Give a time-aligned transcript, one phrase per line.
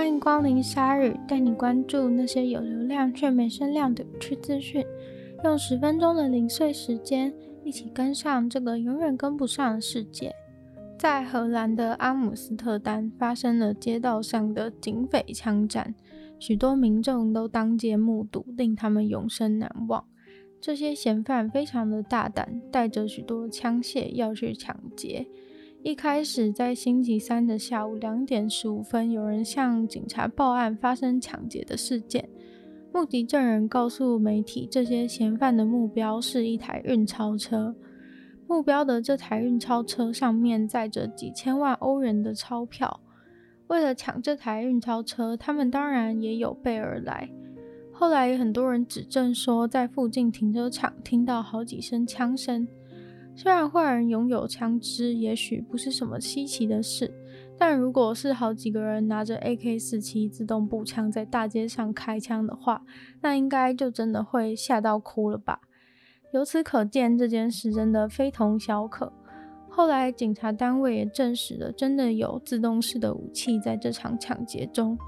[0.00, 4.82] 欢迎光临鲨语，带你关注那些有流量却没声量的有趣资讯。
[5.44, 7.30] 用十分钟的零碎时间，
[7.62, 10.34] 一起跟上这个永远跟不上的世界。
[10.98, 15.94] 在荷兰的阿姆斯特丹发生了街道上的警匪枪战，
[16.38, 20.02] 许多民众都当街目睹，令他们永生难忘。
[20.62, 25.26] 这些嫌犯非常的大胆，带着许多枪械要去抢劫。
[25.82, 32.28] 一开始，在星期三的下午两点十五分，有人向警察报案发生抢劫的事件。
[32.92, 37.74] 目击证人告诉媒体，这些嫌犯的目标是一台运钞车。
[38.46, 43.00] 目标的这台运钞车上面载着几千万欧元的钞票。
[43.68, 47.30] 为了抢这台运钞车，他们当然也有备而来。
[47.90, 52.68] 后来，很多人指证说，在附近停车场听到好几声枪声。
[53.42, 57.10] 虽然坏人拥有枪支，也许不是什么稀奇的事，
[57.56, 62.82] 但如果是好几个人拿着 AK-47 自动步枪在大街上开枪的话，
[63.22, 65.58] 那应该就真的会吓到哭了吧？
[66.34, 69.10] 由此可见，这件事真的非同小可。
[69.70, 74.98] 后来，警察单位也证实了，真的有自动式的武器在这场抢劫中，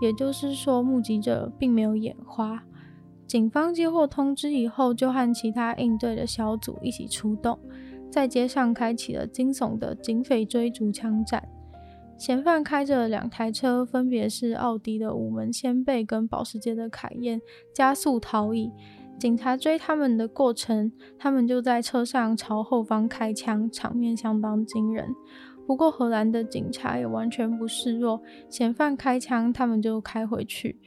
[0.00, 2.64] 也就是说，目击者并没有眼花。
[3.26, 7.58] 警方接获通知以后，就和其他应对的小组一起出动，
[8.10, 11.46] 在街上开启了惊悚的警匪追逐枪战。
[12.16, 17.42] 嫌犯开着两台车，分别是奥迪的五门掀背跟保时捷的凯宴，
[17.74, 18.70] 加速逃逸。
[19.18, 25.08] 警察追他们的过程，他们就在车上朝后方开枪，场面相当惊人。
[25.66, 30.78] 不过荷兰的警察也完全不示弱，嫌犯开枪，他们就开回去。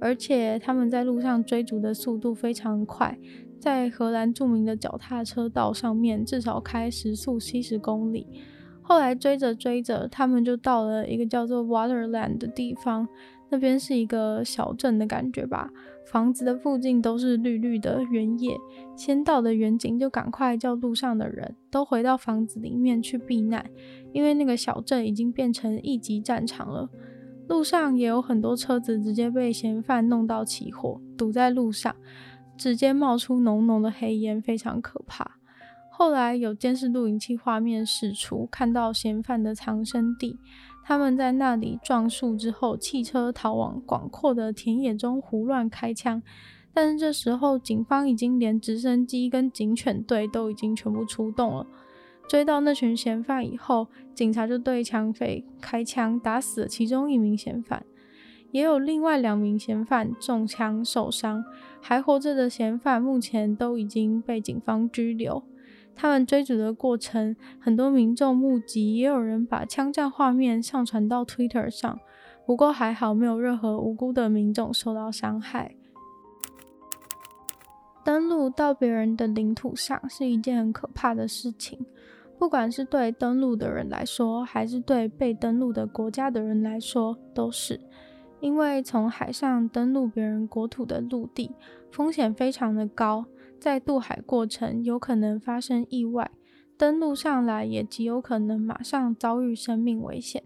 [0.00, 3.18] 而且他们在路上追逐的速度非常快，
[3.58, 8.26] 在荷兰著名的脚踏车道上面，至少开时速七十公里。
[8.80, 13.06] 后来追着追着，他们就到了一个叫做 Waterland 的地方，
[13.50, 15.70] 那边是一个小镇的感觉吧。
[16.06, 18.56] 房子的附近都是绿绿的原野。
[18.96, 23.68] 先到的远景就赶快叫路上的人都回到房子里面去避难，
[24.12, 26.88] 因为那个小镇已经变成一级战场了。
[27.48, 31.96] 路上也有很多车子直接被嫌犯弄到起火，堵在路上，
[32.58, 35.38] 直接冒出浓浓的黑烟，非常可怕。
[35.90, 40.38] 后来有监视录影器画面释出，看到嫌犯的藏身地，
[40.84, 46.22] 他们在那里撞树之后，弃车逃往广阔的田野中胡乱开枪。
[46.74, 51.66] 但是这时候警方已经连直升机跟警犬队都已经全部出动了。
[52.28, 57.86] 追到那群嫌犯以后，警察就对抢匪开枪，打死了其中一名嫌犯，
[58.50, 61.42] 也有另外两名嫌犯中枪受伤。
[61.80, 65.42] 还活着的嫌犯目前都已经被警方拘留。
[65.96, 71.98] 他们追逐的过程，很多民众目击，也有人把枪战画面上传到 Twitter 上。
[72.46, 75.74] 不过还好，没有任何无辜的民众受到伤害。
[78.04, 81.84] 登陆到别人的领土上是一件很可怕的事情。
[82.38, 87.80] 不管是对登陆的人来说，还是对被登陆的国家的人来说，都是。
[88.40, 91.50] 因为从海上登陆别人国土的陆地，
[91.90, 93.24] 风险非常的高，
[93.58, 96.30] 在渡海过程有可能发生意外，
[96.76, 100.44] 登陆上来也极有可能马上遭遇生命危险。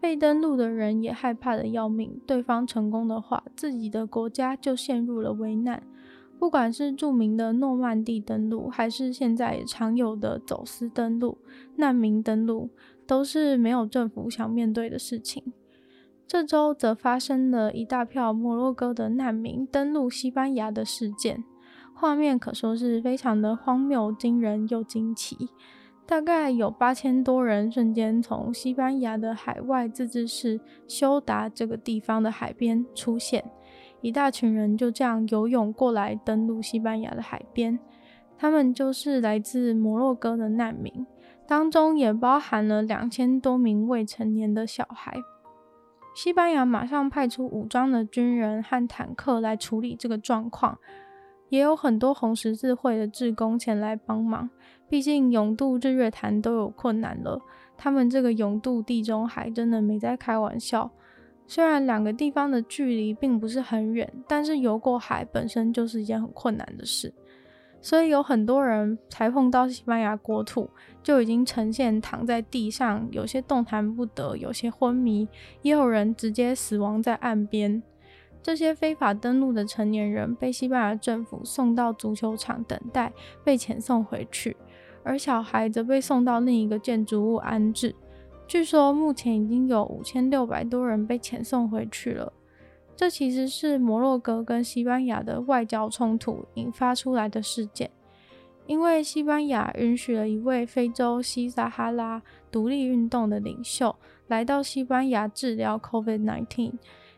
[0.00, 5.80] 被登陆的人也害怕的要命，对方成功的话，自己的国家就陷入了危难。
[6.40, 11.36] 不管是著名的诺曼底登陆，还是现在常有的走私登陆、
[11.76, 12.70] 难民登陆，
[13.06, 15.52] 都是没有政府想面对的事情。
[16.26, 21.44] 这周则发生了一大票摩洛哥的难民登陆西班牙的事件，
[21.92, 25.50] 画面可说是非常的荒谬、惊人又惊奇。
[26.06, 30.58] 大概有八千多人瞬间从西班牙的海外自治市
[30.88, 33.44] 休达这个地方的海边出现。
[34.00, 37.78] 一大群人就这样游泳过来登陆西班牙的海边，
[38.38, 41.06] 他们就是来自摩洛哥的难民，
[41.46, 45.16] 当中也包含了两千多名未成年的小孩。
[46.14, 50.78] 西班牙马上派出武装的军人和坦克来处理这个状况，
[51.50, 54.50] 也有很多红十字会的志工前来帮忙。
[54.88, 57.40] 毕竟勇渡日月潭都有困难了，
[57.76, 60.90] 他们这个勇渡地中海真的没在开玩笑。
[61.50, 67.12] 虽然两个地方的距离并不是很远，但是游过海本身就是一件很困难的事，
[67.80, 70.70] 所以有很多人才碰到西班牙国土，
[71.02, 75.26] 就已经呈现躺在地上，有些动弹不得，有些昏迷，
[75.62, 77.82] 也有人直接死亡在岸边。
[78.40, 83.12] 这些非法登陆的成年人被西班牙政府送到足球场等待，
[83.42, 84.56] 被遣送回去，
[85.02, 87.96] 而小孩则被送到另一个建筑物安置。
[88.50, 92.32] 据说目前已经有五千六百多人被遣送回去了。
[92.96, 97.88] 这其实是摩洛哥跟西班牙的外交冲突引发出来的事件，
[98.66, 102.20] 因为西班牙允许了一位非洲西撒哈拉
[102.50, 103.94] 独立运动的领袖
[104.26, 106.72] 来到西班牙治疗 COVID-19，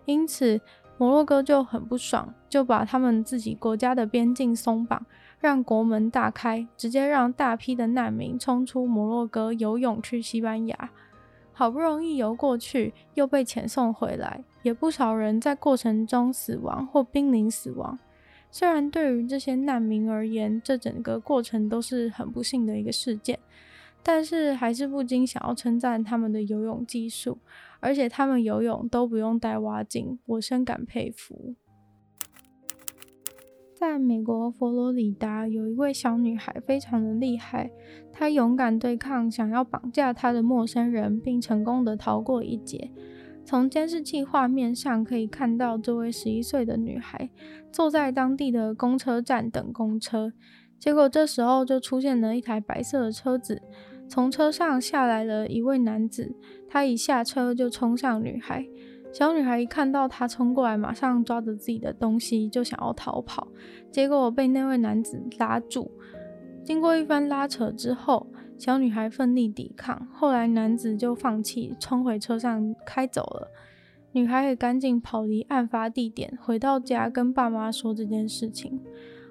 [0.04, 0.60] 因此
[0.98, 5.06] 摩洛哥就很不爽，就把他们自己国家的边境松绑，
[5.40, 10.90] 让国门大开，直接让大批的难民冲出摩洛哥游泳去西班牙。
[11.52, 17.98] 好不容易游过去，又被遣送回来，也不少人在过程中死亡或濒临死亡。
[18.50, 23.38] 虽然对于这些难民而言，这整个过程都是很不幸的一个事件，
[24.02, 27.38] 但是还是不禁想要称赞他们的游泳技术，
[27.80, 31.54] 而且他们游泳都不用戴蛙镜，我深感佩服。
[33.82, 37.68] 在美国佛罗里达，有一位小女孩非常的厉害，
[38.12, 42.92] 她勇敢对抗想要绑架她的陌生人，并成功的逃过一劫。
[43.44, 47.28] 从监视器画面上可以看到，这位十一岁的女孩
[47.72, 50.32] 坐在当地的公车站等公车，
[50.78, 53.60] 结果这时候就出现了一台白色的车子，
[54.08, 56.36] 从车上下来了一位男子，
[56.68, 58.64] 他一下车就冲向女孩。
[59.12, 63.46] 小女孩一看到他冲过来，马上抓着自己的东西就想要逃跑，
[63.90, 65.90] 结果被那位男子拉住。
[66.64, 68.26] 经过一番拉扯之后，
[68.56, 73.50] 小女孩奋力抵抗，后来男子就放弃，冲回车上开走了。
[74.12, 78.80] 女孩也赶紧跑离案发地点，回到家跟爸妈说这件事情。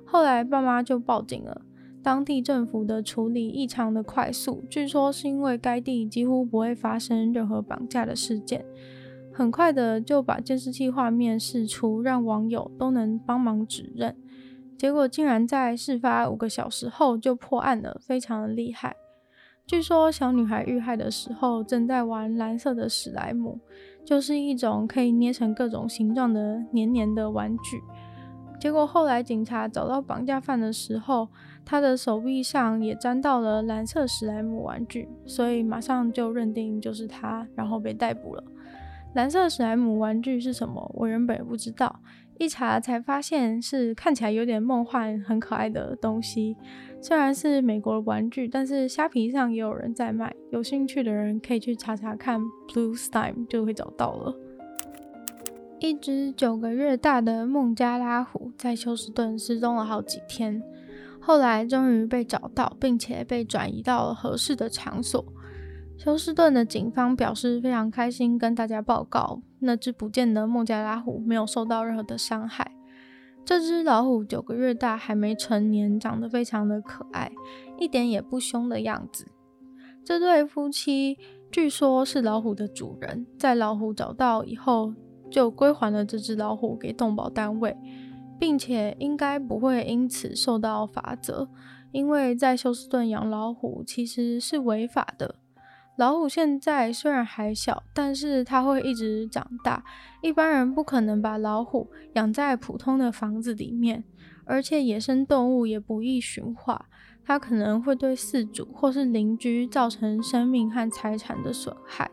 [0.06, 1.62] 后来爸妈就报警了，
[2.04, 8.64] 当地政府的处理异常的快速，据说是因为该地几乎不会发生任何绑架的事件。
[9.34, 14.16] 很快的就把监视器画面释出，让网友都能帮忙指认。
[14.78, 18.96] 结果竟然在事发五个小时后就破案了，非常的厉害。
[19.68, 23.60] 据说小女孩遇害的时候正在玩蓝色的史莱姆，
[24.04, 27.82] 就是一种可以捏成各种形状的黏黏的玩具。
[28.60, 31.30] 结果后来警察找到绑架犯的时候，
[31.64, 38.44] 他的手臂上也沾到了蓝色史莱姆玩具，所以马上就认定就是他，然后被逮捕了。
[39.14, 40.90] 蓝色史莱姆玩具是什么？
[40.96, 42.00] 我原本也不知道，
[42.38, 46.56] 一查才发现是看起来有点梦幻、很可爱的东西。
[47.02, 54.34] 虽然是美国玩具，但是虾皮上也有人在卖，有兴趣的人可以去查查看，Blue Slime 就会找到了。
[55.80, 60.64] 一只九个月大的孟加拉虎在休斯顿失踪了好几天，
[61.20, 65.26] 后来终于被找到，并且被转移到了合适的场所。
[66.04, 72.72] 休斯顿的警方表示非常开心，跟大家报告，那只不见的孟加拉虎没有受到任何的伤害。
[73.46, 77.32] 这只老虎九个月大，还没成年，长得非常的可爱，
[77.78, 79.28] 一点也不凶的样子。
[80.04, 81.20] 这对夫妻
[81.52, 84.96] 据说是老虎的主人，在老虎找到以后，
[85.30, 87.78] 就归还了这只老虎给动保单位，
[88.40, 91.48] 并且应该不会因此受到罚则，
[91.92, 95.36] 因为在休斯顿养老虎其实是违法的。
[96.02, 99.84] 老虎现在虽然还小，但是它会一直长大。
[100.24, 104.04] 一般人不可能把老虎养在普通的房子里面，
[104.46, 106.88] 而且野生动物也不易驯化，
[107.24, 112.10] 它可能会对饲主或是邻居造成生命和财产的损害。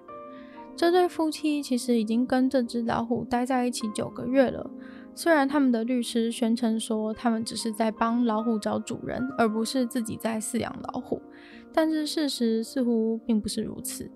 [0.77, 4.71] 这对夫妻其实已经跟这只老虎待在一起九个月了。
[5.15, 11.23] 虽然他们的律师宣称说他们只是在帮老虎找主人，而不是自己在饲养老虎，
[11.79, 14.11] 但是事实似乎并不是如此。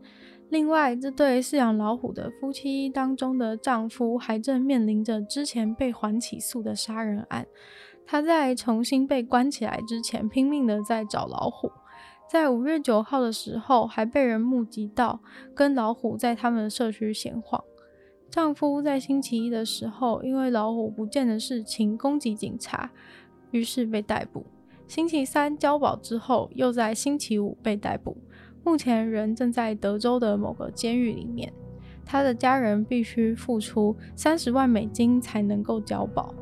[0.48, 7.46] 另外，这对饲养老虎的夫妻当中的丈夫还正面临着之前被还起诉的杀人案。
[8.04, 11.70] 他在重新被关起来之前，拼命的在找老虎，
[12.28, 15.20] 在五月九号的时候，还被人目击到
[15.54, 17.62] 跟老虎在他们的社区闲晃。
[18.28, 22.90] 丈夫在星期一的时候，因为老虎不见的事情攻击警察，
[23.52, 24.44] 于是被逮捕。
[24.94, 28.14] 星期三交保之后，又在星期五被逮捕。
[28.62, 31.50] 目前人正在德州的某个监狱里面。
[32.04, 36.34] 他的家人必须付出三十万美金才能够交保。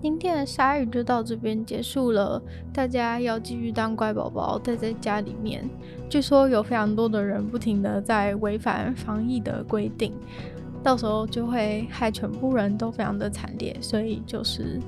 [0.00, 2.42] 今天的鲨鱼就到这边结束了，
[2.72, 5.68] 大家要继续当乖宝宝，待在家里面。
[6.08, 10.14] 据说有非常多的人不停的在违反防疫的规定。
[10.82, 14.80] 到时候就会害全部人都非常的惨烈，所以就是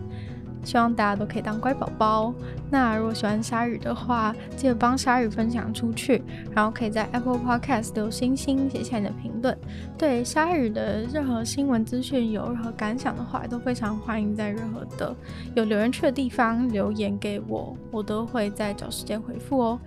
[0.64, 2.32] 希望大家都可以当乖宝宝。
[2.70, 9.56] 那如果喜欢鲨鱼的话，记得帮鲨鱼分享出去，然后可以在 Apple Podcast 留星星，写下你的评论。
[9.98, 15.14] 对鲨鱼的任何新闻资讯有任何感想的话，都非常欢迎在任何的
[15.54, 19.78] 有留言区的地方留言给我，我都会再找时间回复哦。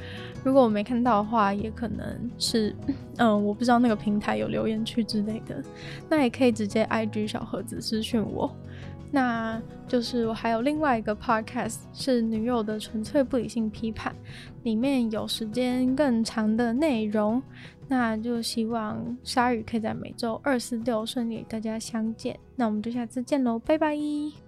[0.43, 2.75] 如果我没看到的话，也可能是
[3.17, 5.63] 嗯，我不知道那个平台有留言区之类的，
[6.07, 8.55] 那也可以直接 IG 小盒子私讯我。
[9.15, 14.13] 那就是我还有另外一个 podcast 是女友的纯粹不理性批判，
[14.63, 17.41] 里面有时间更长的内容。
[17.87, 22.37] 那就希望鲨鱼可以在每周二、四、六顺利与大家相见。
[22.57, 24.44] 那我们就下次见喽，拜拜。